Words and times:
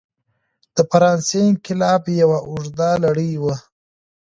د 0.75 0.77
فرانسې 0.89 1.39
انقلاب 1.49 2.03
یوه 2.21 2.37
اوږده 2.49 2.89
لړۍ 3.03 3.33
وه. 3.43 3.55